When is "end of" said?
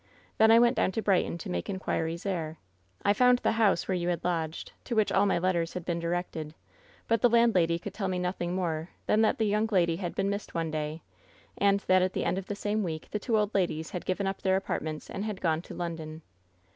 12.25-12.47